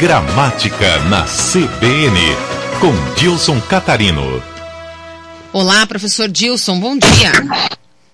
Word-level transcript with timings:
Gramática 0.00 0.98
na 1.10 1.26
CBN, 1.26 2.18
com 2.80 3.14
Dilson 3.16 3.60
Catarino. 3.60 4.42
Olá, 5.52 5.86
professor 5.86 6.26
Dilson, 6.26 6.80
bom 6.80 6.96
dia. 6.96 7.30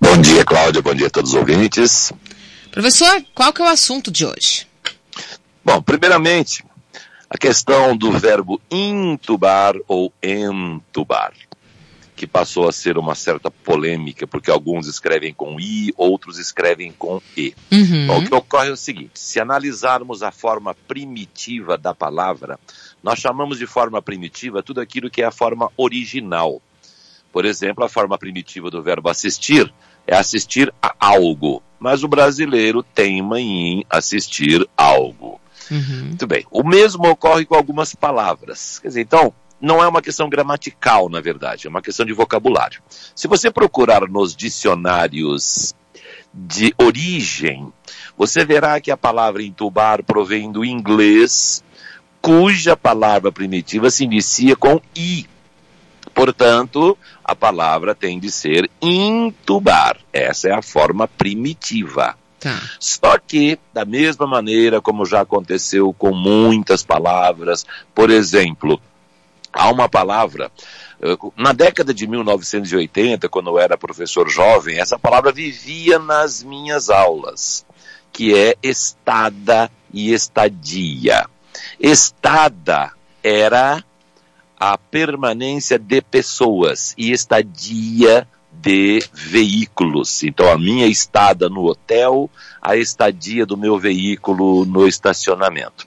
Bom 0.00 0.20
dia, 0.20 0.44
Cláudia, 0.44 0.82
bom 0.82 0.92
dia 0.92 1.06
a 1.06 1.10
todos 1.10 1.30
os 1.30 1.36
ouvintes. 1.36 2.12
Professor, 2.72 3.24
qual 3.32 3.52
que 3.52 3.62
é 3.62 3.64
o 3.64 3.68
assunto 3.68 4.10
de 4.10 4.26
hoje? 4.26 4.66
Bom, 5.64 5.80
primeiramente, 5.80 6.64
a 7.30 7.38
questão 7.38 7.96
do 7.96 8.10
verbo 8.10 8.60
intubar 8.68 9.76
ou 9.86 10.12
entubar, 10.20 11.32
que 12.16 12.26
passou 12.26 12.66
a 12.66 12.72
ser 12.72 12.96
uma 12.96 13.14
certa 13.14 13.50
polêmica, 13.50 14.26
porque 14.26 14.50
alguns 14.50 14.88
escrevem 14.88 15.34
com 15.34 15.60
i, 15.60 15.92
outros 15.96 16.38
escrevem 16.38 16.90
com 16.90 17.20
e. 17.36 17.54
Uhum. 17.70 18.06
Bom, 18.06 18.18
o 18.18 18.24
que 18.24 18.34
ocorre 18.34 18.70
é 18.70 18.72
o 18.72 18.76
seguinte: 18.76 19.12
se 19.20 19.38
analisarmos 19.38 20.22
a 20.22 20.32
forma 20.32 20.74
primitiva 20.88 21.76
da 21.76 21.94
palavra, 21.94 22.58
nós 23.02 23.18
chamamos 23.18 23.58
de 23.58 23.66
forma 23.66 24.00
primitiva 24.00 24.62
tudo 24.62 24.80
aquilo 24.80 25.10
que 25.10 25.20
é 25.20 25.26
a 25.26 25.30
forma 25.30 25.70
original. 25.76 26.62
Por 27.30 27.44
exemplo, 27.44 27.84
a 27.84 27.88
forma 27.88 28.16
primitiva 28.16 28.70
do 28.70 28.82
verbo 28.82 29.10
assistir 29.10 29.70
é 30.06 30.16
assistir 30.16 30.72
a 30.80 30.94
algo, 30.98 31.62
mas 31.78 32.02
o 32.02 32.08
brasileiro 32.08 32.82
teima 32.82 33.38
em 33.38 33.84
assistir 33.90 34.66
algo. 34.74 35.38
Uhum. 35.70 36.06
Muito 36.06 36.26
bem. 36.26 36.46
O 36.50 36.64
mesmo 36.64 37.06
ocorre 37.08 37.44
com 37.44 37.54
algumas 37.54 37.94
palavras. 37.94 38.78
Quer 38.78 38.88
dizer, 38.88 39.00
então, 39.02 39.34
não 39.60 39.82
é 39.82 39.88
uma 39.88 40.02
questão 40.02 40.28
gramatical, 40.28 41.08
na 41.08 41.20
verdade, 41.20 41.66
é 41.66 41.70
uma 41.70 41.82
questão 41.82 42.04
de 42.04 42.12
vocabulário. 42.12 42.82
Se 43.14 43.26
você 43.26 43.50
procurar 43.50 44.08
nos 44.08 44.34
dicionários 44.34 45.74
de 46.32 46.74
origem, 46.76 47.72
você 48.16 48.44
verá 48.44 48.80
que 48.80 48.90
a 48.90 48.96
palavra 48.96 49.42
entubar 49.42 50.02
provém 50.02 50.52
do 50.52 50.64
inglês, 50.64 51.64
cuja 52.20 52.76
palavra 52.76 53.32
primitiva 53.32 53.88
se 53.90 54.04
inicia 54.04 54.54
com 54.54 54.80
i. 54.94 55.26
Portanto, 56.14 56.96
a 57.24 57.34
palavra 57.34 57.94
tem 57.94 58.18
de 58.18 58.30
ser 58.30 58.70
intubar. 58.80 59.98
Essa 60.12 60.48
é 60.48 60.52
a 60.52 60.62
forma 60.62 61.06
primitiva. 61.06 62.16
Tá. 62.40 62.60
Só 62.78 63.18
que, 63.18 63.58
da 63.72 63.84
mesma 63.84 64.26
maneira 64.26 64.80
como 64.80 65.04
já 65.04 65.22
aconteceu 65.22 65.92
com 65.92 66.14
muitas 66.14 66.82
palavras, 66.82 67.66
por 67.94 68.10
exemplo, 68.10 68.80
há 69.56 69.70
uma 69.70 69.88
palavra, 69.88 70.50
eh, 71.00 71.16
na 71.36 71.52
década 71.52 71.92
de 71.92 72.06
1980, 72.06 73.28
quando 73.28 73.50
eu 73.50 73.58
era 73.58 73.76
professor 73.76 74.28
jovem, 74.28 74.78
essa 74.78 74.98
palavra 74.98 75.32
vivia 75.32 75.98
nas 75.98 76.42
minhas 76.42 76.90
aulas, 76.90 77.64
que 78.12 78.34
é 78.34 78.54
estada 78.62 79.70
e 79.92 80.12
estadia. 80.12 81.26
Estada 81.80 82.92
era 83.22 83.82
a 84.58 84.78
permanência 84.78 85.78
de 85.78 86.00
pessoas 86.00 86.94
e 86.96 87.12
estadia 87.12 88.26
de 88.66 89.00
veículos. 89.12 90.24
Então, 90.24 90.50
a 90.50 90.58
minha 90.58 90.88
estada 90.88 91.48
no 91.48 91.66
hotel, 91.66 92.28
a 92.60 92.76
estadia 92.76 93.46
do 93.46 93.56
meu 93.56 93.78
veículo 93.78 94.64
no 94.64 94.88
estacionamento. 94.88 95.86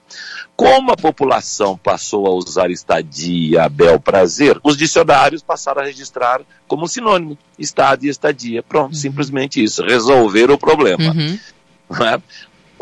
Como 0.56 0.90
a 0.90 0.96
população 0.96 1.76
passou 1.76 2.26
a 2.26 2.30
usar 2.30 2.70
estadia 2.70 3.64
a 3.64 3.68
bel 3.68 4.00
prazer, 4.00 4.58
os 4.62 4.78
dicionários 4.78 5.42
passaram 5.42 5.82
a 5.82 5.84
registrar 5.84 6.40
como 6.66 6.88
sinônimo, 6.88 7.36
estada 7.58 8.06
e 8.06 8.08
estadia. 8.08 8.62
Pronto, 8.62 8.96
simplesmente 8.96 9.62
isso. 9.62 9.84
Resolver 9.84 10.50
o 10.50 10.56
problema. 10.56 11.12
Uhum. 11.12 11.38
é? 12.06 12.22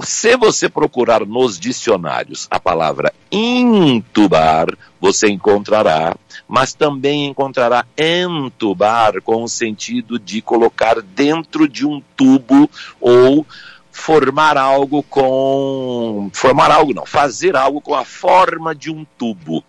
Se 0.01 0.37
você 0.37 0.69
procurar 0.69 1.27
nos 1.27 1.59
dicionários 1.59 2.47
a 2.51 2.61
palavra 2.61 3.13
intubar, 3.33 4.67
você 5.01 5.29
encontrará, 5.29 6.17
mas 6.47 6.73
também 6.73 7.27
encontrará 7.27 7.85
entubar 7.97 9.21
com 9.23 9.43
o 9.43 9.49
sentido 9.49 10.19
de 10.19 10.41
colocar 10.41 11.03
dentro 11.03 11.69
de 11.69 11.85
um 11.85 12.01
tubo 12.17 12.71
ou 13.01 13.45
formar 13.91 14.57
algo 14.57 15.03
com. 15.03 16.31
formar 16.33 16.71
algo 16.71 16.95
não, 16.95 17.05
fazer 17.05 17.57
algo 17.57 17.81
com 17.81 17.95
a 17.95 18.05
forma 18.05 18.75
de 18.75 18.91
um 18.91 19.05
tubo. 19.19 19.65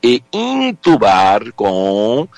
E 0.00 0.22
intubar 0.32 1.52
com 1.54 2.28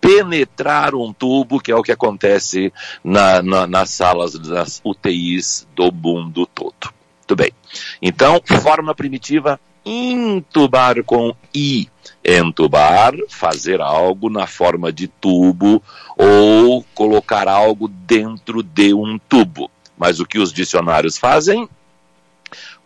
penetrar 0.00 0.94
um 0.94 1.12
tubo, 1.12 1.60
que 1.60 1.70
é 1.70 1.76
o 1.76 1.82
que 1.82 1.92
acontece 1.92 2.72
na, 3.02 3.42
na, 3.42 3.66
nas 3.66 3.90
salas 3.90 4.32
das 4.34 4.80
UTIs 4.84 5.66
do 5.74 5.92
mundo 5.92 6.46
todo. 6.46 6.92
Muito 7.18 7.36
bem. 7.36 7.52
Então, 8.00 8.40
forma 8.62 8.94
primitiva, 8.94 9.60
intubar 9.84 11.02
com 11.04 11.34
i. 11.54 11.88
Entubar, 12.24 13.14
fazer 13.28 13.80
algo 13.80 14.28
na 14.28 14.46
forma 14.46 14.92
de 14.92 15.08
tubo 15.08 15.82
ou 16.16 16.84
colocar 16.94 17.48
algo 17.48 17.88
dentro 17.88 18.62
de 18.62 18.92
um 18.94 19.18
tubo. 19.28 19.70
Mas 19.96 20.20
o 20.20 20.26
que 20.26 20.38
os 20.38 20.52
dicionários 20.52 21.18
fazem? 21.18 21.68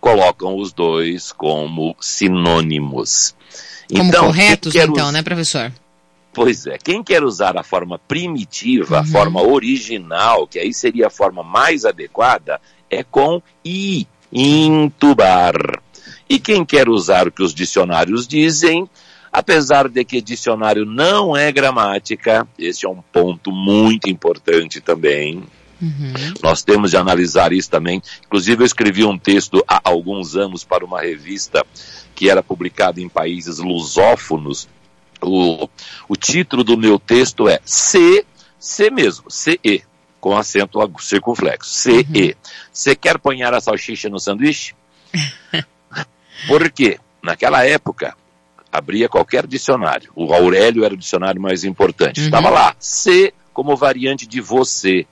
Colocam 0.00 0.56
os 0.56 0.72
dois 0.72 1.32
como 1.32 1.94
sinônimos. 2.00 3.34
Como 3.88 4.08
então, 4.08 4.26
corretos, 4.26 4.72
quer 4.72 4.88
então, 4.88 5.12
né, 5.12 5.22
professor? 5.22 5.72
Pois 6.34 6.66
é, 6.66 6.78
quem 6.78 7.03
quer 7.03 7.22
usar 7.22 7.59
a 7.59 7.62
forma 7.62 7.98
primitiva, 7.98 8.98
a 8.98 9.00
Uhum. 9.00 9.06
forma 9.06 9.43
original, 9.43 10.47
que 10.47 10.59
aí 10.59 10.72
seria 10.72 11.09
a 11.09 11.10
forma 11.10 11.43
mais 11.43 11.84
adequada, 11.84 12.60
é 12.91 13.03
com 13.03 13.43
i, 13.65 14.06
intubar. 14.32 15.54
E 16.28 16.38
quem 16.38 16.65
quer 16.65 16.88
usar 16.88 17.28
o 17.28 17.32
que 17.32 17.42
os 17.42 17.54
dicionários 17.54 18.26
dizem, 18.26 18.88
apesar 19.31 19.88
de 19.88 20.04
que 20.04 20.22
dicionário 20.22 20.87
não 20.87 21.37
é 21.37 21.53
gramática, 21.53 22.47
esse 22.59 22.87
é 22.87 22.88
um 22.88 23.03
ponto 23.12 23.53
muito 23.53 24.09
importante 24.09 24.81
também. 24.81 25.42
Uhum. 25.81 26.12
Nós 26.42 26.62
temos 26.62 26.92
de 26.92 26.97
analisar 26.97 27.53
isso 27.53 27.69
também. 27.69 28.00
Inclusive, 28.25 28.62
eu 28.62 28.66
escrevi 28.66 29.04
um 29.04 29.19
texto 29.19 29.62
há 29.69 29.81
alguns 29.84 30.37
anos 30.37 30.65
para 30.65 30.84
uma 30.84 31.00
revista 31.00 31.66
que 32.15 32.31
era 32.31 32.42
publicada 32.42 33.00
em 33.00 33.09
países 33.09 33.59
lusófonos. 33.59 34.69
O, 35.22 35.69
o 36.09 36.16
título 36.16 36.65
do 36.65 36.77
meu 36.77 36.99
texto 36.99 37.49
é 37.49 37.60
C, 37.65 38.25
C 38.59 38.91
mesmo, 38.91 39.31
CE, 39.31 39.84
com 40.21 40.37
acento 40.37 40.78
circunflexo. 41.00 41.71
CE. 41.71 42.37
Você 42.72 42.94
quer 42.94 43.19
ponhar 43.19 43.55
a 43.55 43.60
salsicha 43.60 44.09
no 44.09 44.19
sanduíche? 44.19 44.75
Por 46.47 46.71
quê? 46.71 46.99
Naquela 47.22 47.65
época, 47.65 48.16
abria 48.71 49.09
qualquer 49.09 49.47
dicionário. 49.47 50.10
O 50.16 50.33
Aurélio 50.33 50.84
era 50.84 50.94
o 50.94 50.97
dicionário 50.97 51.41
mais 51.41 51.65
importante. 51.65 52.21
Uhum. 52.21 52.27
Estava 52.27 52.50
lá, 52.50 52.75
C 52.78 53.33
como 53.53 53.77
variante 53.77 54.27
de 54.27 54.41
você 54.41 55.06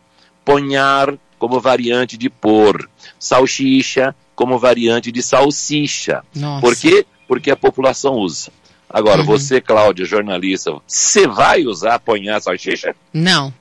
ponhar 0.45 1.15
como 1.39 1.61
variante 1.61 2.17
de 2.17 2.29
pôr, 2.29 2.89
salsicha 3.19 4.15
como 4.35 4.59
variante 4.59 5.13
de 5.13 5.23
salsicha. 5.23 6.25
Nossa. 6.35 6.61
Por 6.61 6.77
quê? 6.77 7.07
Porque 7.29 7.51
a 7.51 7.57
população 7.57 8.15
usa. 8.15 8.51
Agora, 8.93 9.21
Uhum. 9.21 9.27
você, 9.27 9.61
Cláudia, 9.61 10.05
jornalista, 10.05 10.73
você 10.87 11.27
vai 11.27 11.65
usar 11.65 11.99
ponhar 12.01 12.41
salsicha? 12.43 12.95
Não. 13.13 13.53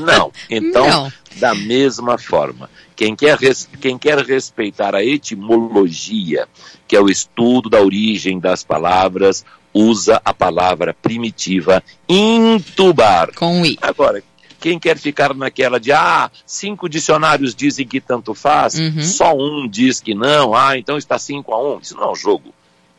Não. 0.00 0.32
Então, 0.50 0.86
Não. 0.86 1.12
da 1.36 1.54
mesma 1.54 2.18
forma, 2.18 2.68
quem 2.96 3.14
quer, 3.14 3.38
quem 3.80 3.96
quer 3.96 4.18
respeitar 4.18 4.94
a 4.94 5.04
etimologia, 5.04 6.46
que 6.86 6.96
é 6.96 7.00
o 7.00 7.08
estudo 7.08 7.70
da 7.70 7.80
origem 7.80 8.38
das 8.40 8.62
palavras, 8.64 9.44
usa 9.72 10.20
a 10.24 10.34
palavra 10.34 10.92
primitiva 10.92 11.82
intubar. 12.08 13.32
Com 13.34 13.64
i. 13.64 13.78
Agora, 13.80 14.22
quem 14.60 14.78
quer 14.78 14.98
ficar 14.98 15.34
naquela 15.34 15.78
de, 15.78 15.92
ah, 15.92 16.30
cinco 16.44 16.88
dicionários 16.88 17.54
dizem 17.54 17.86
que 17.86 18.00
tanto 18.00 18.34
faz, 18.34 18.74
Uhum. 18.74 19.02
só 19.02 19.34
um 19.36 19.68
diz 19.68 20.00
que 20.00 20.14
não, 20.14 20.54
ah, 20.54 20.76
então 20.76 20.98
está 20.98 21.18
cinco 21.18 21.54
a 21.54 21.62
um. 21.62 21.78
Isso 21.80 21.94
não 21.96 22.04
é 22.04 22.12
um 22.12 22.16
jogo. 22.16 22.52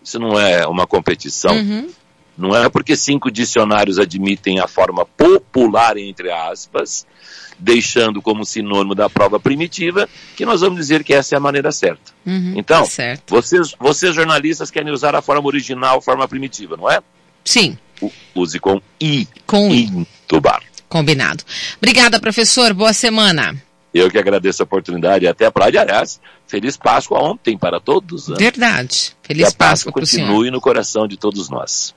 Isso 0.04 0.20
não 0.20 0.40
é 0.40 0.66
uma 0.68 0.88
competição. 0.88 1.54
Uhum. 1.56 1.90
Não 2.38 2.56
é 2.56 2.70
porque 2.70 2.96
cinco 2.96 3.30
dicionários 3.30 4.00
admitem 4.00 4.60
a 4.60 4.68
forma 4.68 5.06
popular, 5.06 5.98
entre 5.98 6.32
aspas, 6.32 7.06
deixando 7.58 8.22
como 8.22 8.46
sinônimo 8.46 8.96
da 8.96 9.10
prova 9.10 9.38
primitiva, 9.40 10.08
que 10.38 10.46
nós 10.46 10.62
vamos 10.62 10.78
dizer 10.78 11.04
que 11.04 11.14
essa 11.14 11.36
é 11.36 11.38
a 11.38 11.42
maneira 11.42 11.70
certa. 11.72 12.14
Uhum. 12.26 12.54
Então, 12.56 12.84
Tá 12.84 12.90
certo. 12.90 13.30
Vocês, 13.36 13.76
vocês 13.78 14.16
jornalistas 14.16 14.72
querem 14.72 14.94
usar 14.94 15.16
a 15.16 15.22
forma 15.22 15.46
original, 15.48 15.98
a 15.98 16.02
forma 16.02 16.26
primitiva, 16.30 16.78
não 16.78 16.90
é? 16.90 17.02
Sim, 17.44 17.78
U- 18.02 18.12
Use 18.36 18.58
com 18.60 18.82
i, 19.02 19.28
com 19.46 19.70
i. 19.70 19.84
intubar. 19.86 20.64
Combinado. 20.88 21.44
Obrigada, 21.78 22.20
professor. 22.22 22.74
Boa 22.74 22.94
semana. 22.94 23.62
Eu 23.94 24.10
que 24.10 24.18
agradeço 24.18 24.62
a 24.62 24.66
oportunidade 24.66 25.26
e 25.26 25.28
até 25.28 25.46
a 25.46 25.52
praia. 25.52 25.82
Aliás, 25.82 26.22
feliz 26.48 26.78
Páscoa 26.78 27.20
ontem 27.22 27.58
para 27.58 27.80
todos. 27.80 28.28
Né? 28.28 28.36
Verdade. 28.38 29.16
que 29.22 29.28
Feliz 29.30 29.48
a 29.48 29.52
Páscoa 29.52 29.92
Páscoa 29.92 29.94
continue 29.94 30.52
no 30.52 30.62
coração 30.62 31.08
de 31.08 31.18
todos 31.18 31.50
nós. 31.50 31.88